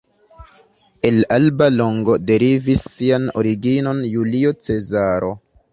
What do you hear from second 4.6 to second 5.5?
Cezaro.